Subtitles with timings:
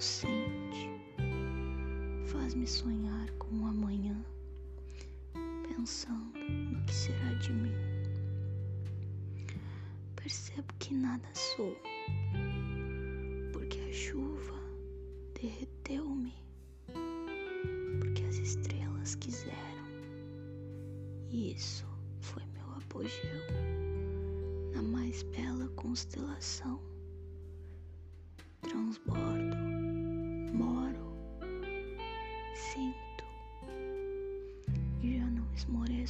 [0.00, 0.88] inocente.
[2.24, 4.16] Faz-me sonhar com o um amanhã,
[5.68, 7.74] pensando no que será de mim.
[10.16, 11.76] Percebo que nada sou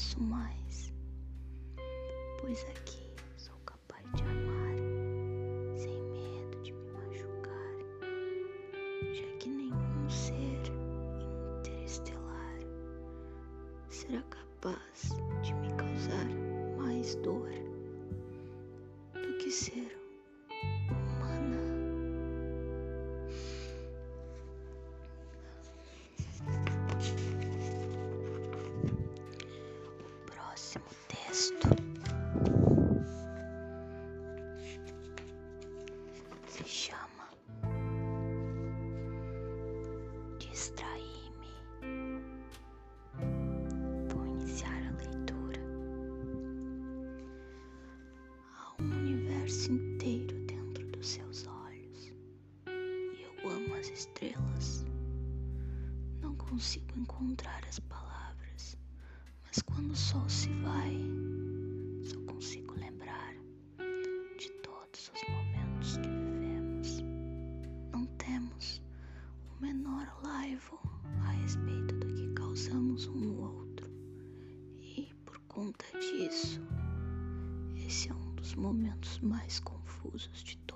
[0.00, 0.92] mereço mais,
[2.40, 4.76] pois aqui sou capaz de amar
[5.76, 7.74] sem medo de me machucar,
[9.12, 10.62] já que nenhum ser
[11.52, 12.60] interestelar
[13.90, 15.29] será capaz.
[56.60, 58.76] consigo encontrar as palavras,
[59.46, 60.94] mas quando o sol se vai,
[62.04, 63.32] só consigo lembrar
[64.38, 67.02] de todos os momentos que vivemos.
[67.90, 68.82] Não temos
[69.48, 70.78] o menor laivo
[71.24, 73.90] a respeito do que causamos um no outro,
[74.82, 76.60] e por conta disso,
[77.86, 80.69] esse é um dos momentos mais confusos de todos.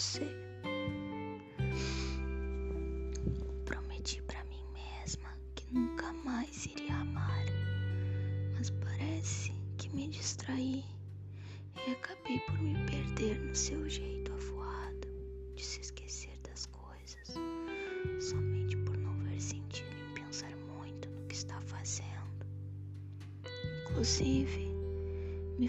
[0.00, 0.26] você.
[3.66, 7.44] Prometi para mim mesma que nunca mais iria amar,
[8.54, 10.82] mas parece que me distraí
[11.86, 15.06] e acabei por me perder no seu jeito afuado
[15.54, 17.34] de se esquecer das coisas,
[18.20, 22.46] somente por não ver sentido em pensar muito no que está fazendo.
[23.82, 24.66] Inclusive,
[25.58, 25.68] me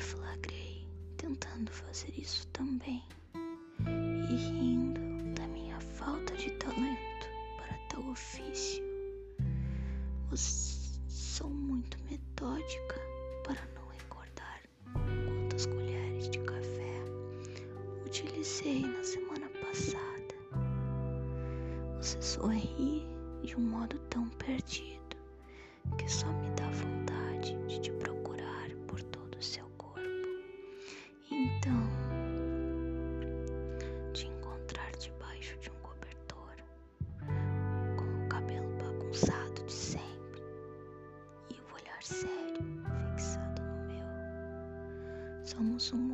[45.82, 46.11] 松软。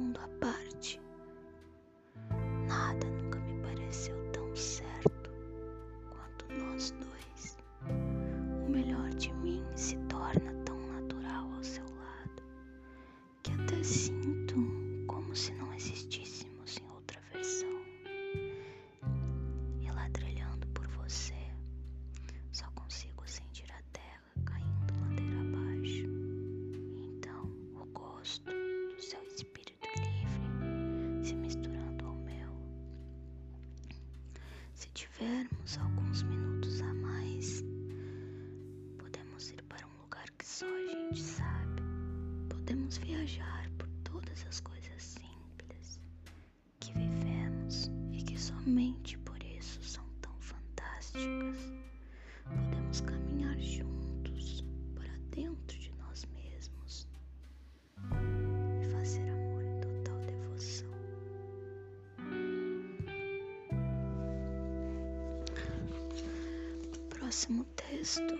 [67.27, 68.39] próximo texto.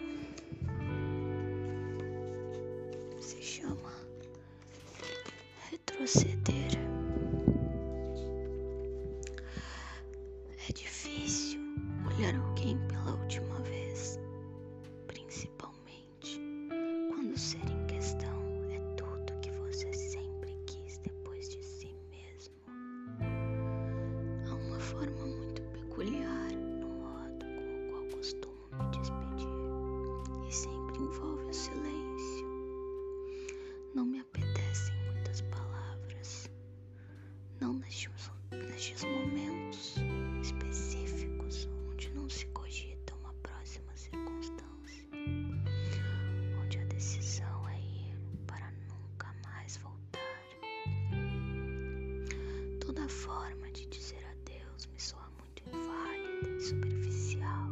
[56.68, 57.72] superficial.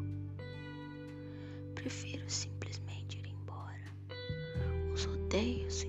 [1.76, 3.84] Prefiro simplesmente ir embora.
[4.94, 5.84] Os rodeios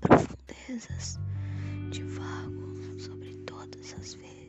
[0.00, 1.18] profundezas,
[1.90, 4.39] divago sobre todas as vezes.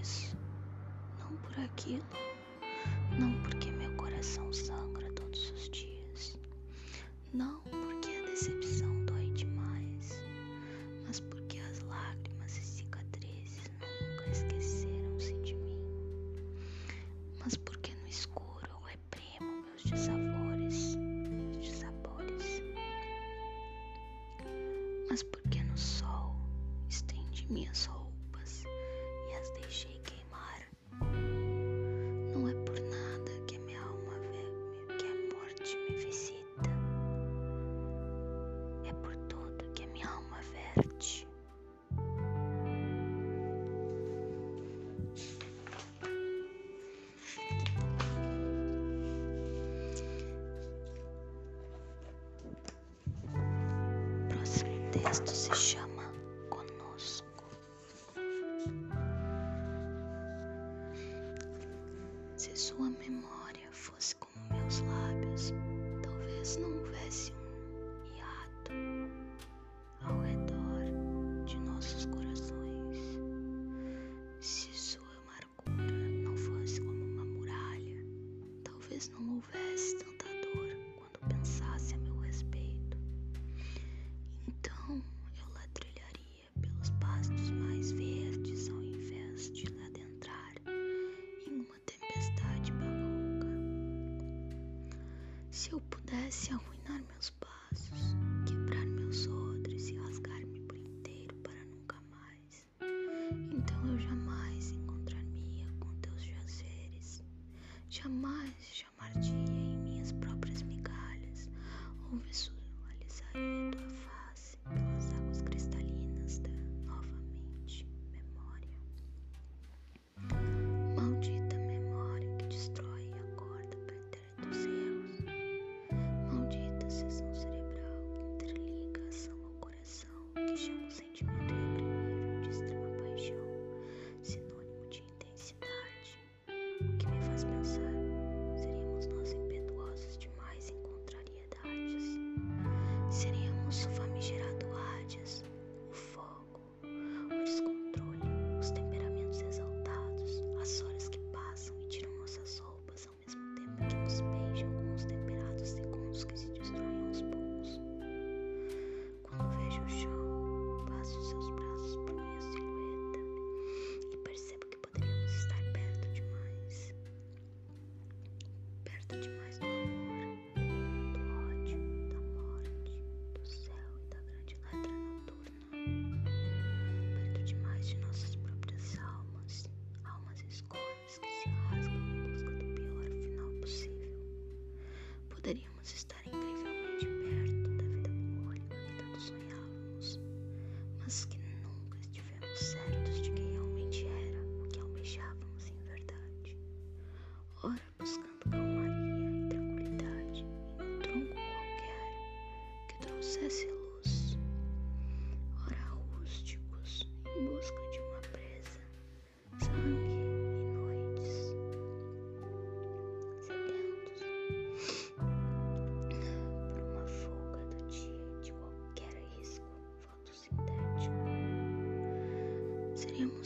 [0.00, 0.36] isso,
[1.18, 2.04] não por aquilo,
[3.18, 6.38] não porque meu coração sangra todos os dias,
[7.32, 7.60] não
[55.16, 55.75] Vastos e
[95.66, 99.45] Se eu pudesse arruinar meus passos, quebrar meus olhos.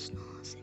[0.01, 0.60] snores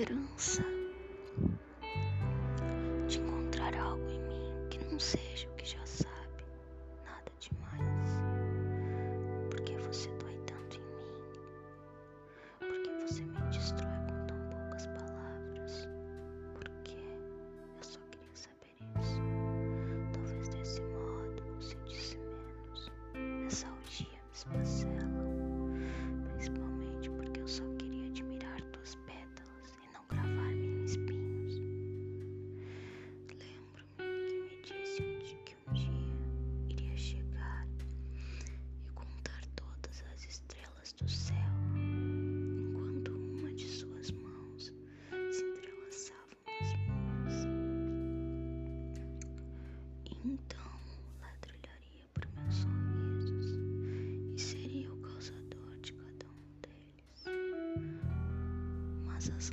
[0.00, 0.79] esperança
[59.20, 59.50] Mas as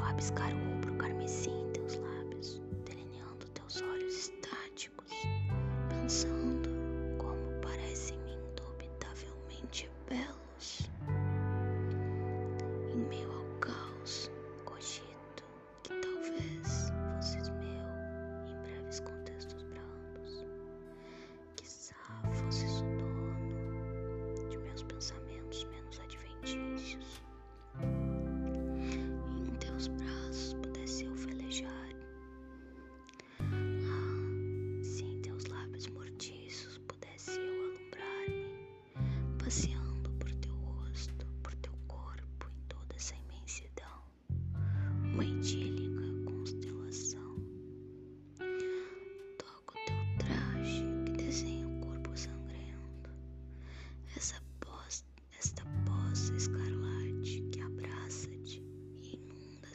[0.00, 0.67] Rabiscar o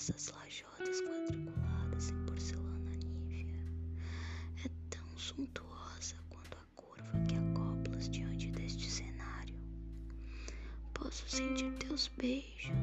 [0.10, 2.94] essas lajotas quadriculadas em porcelana
[3.30, 3.64] nívea.
[4.66, 9.56] É tão suntuosa quanto a curva que acoplas diante deste cenário.
[10.94, 12.83] Posso sentir teus beijos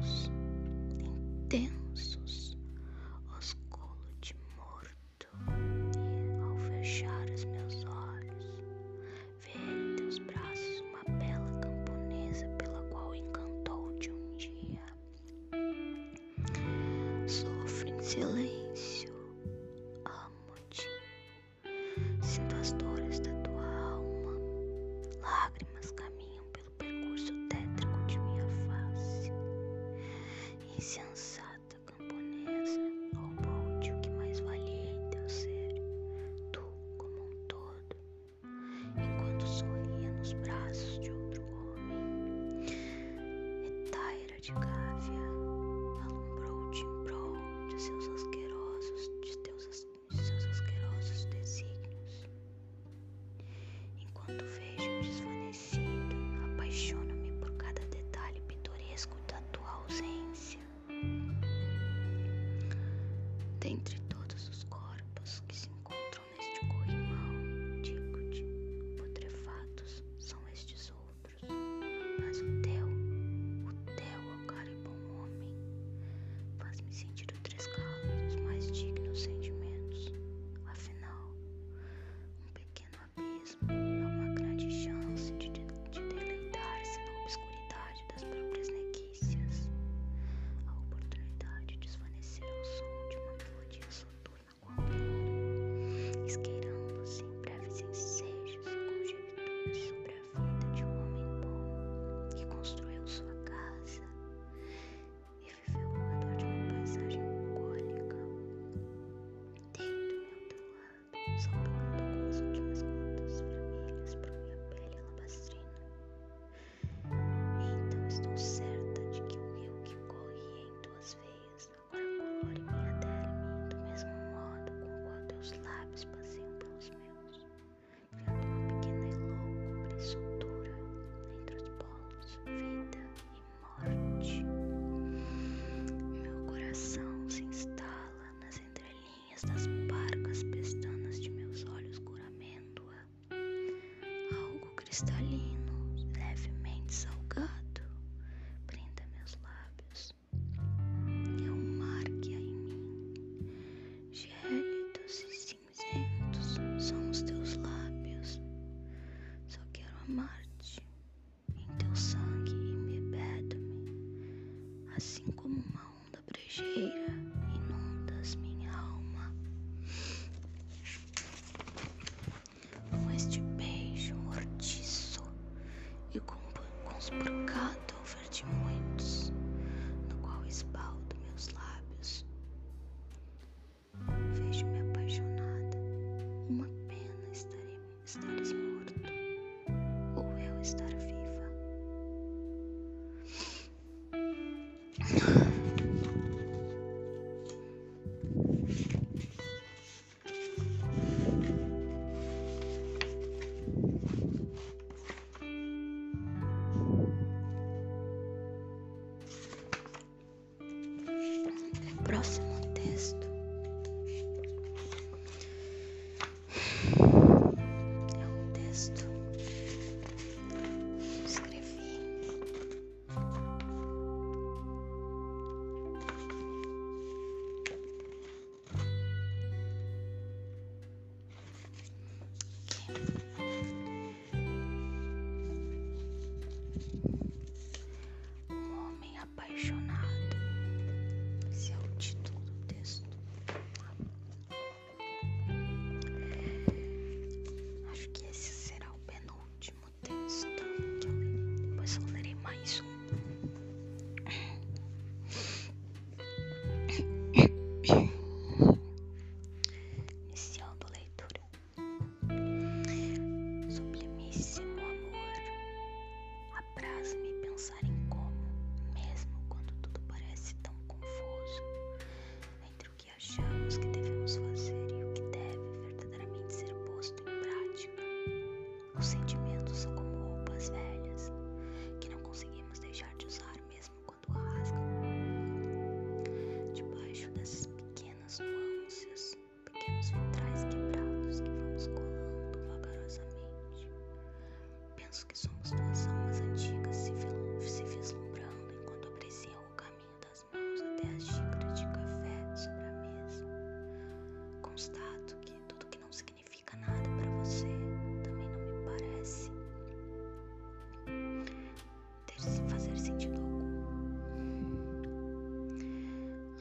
[165.51, 167.00] uma onda brejeira.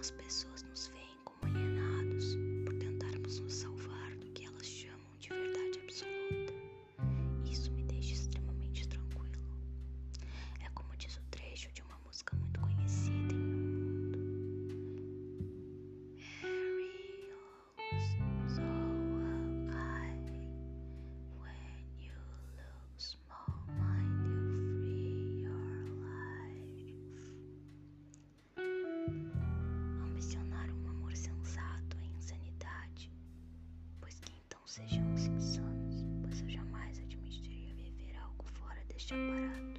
[0.03, 0.50] spesso.
[34.71, 39.70] sejamos insanos, pois eu jamais admitiria viver algo fora deste aparato.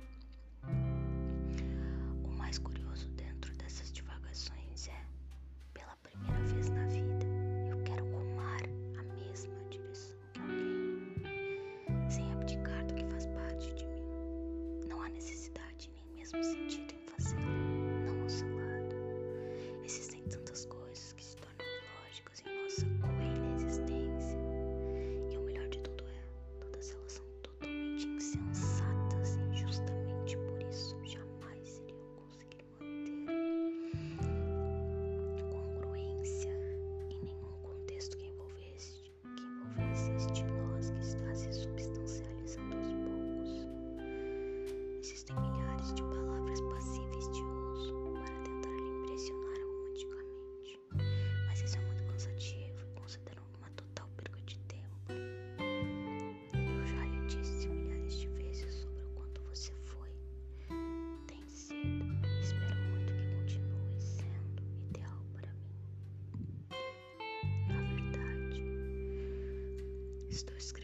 [70.49, 70.80] Христос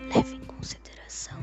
[0.00, 1.38] leve em consideração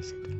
[0.00, 0.39] etcétera.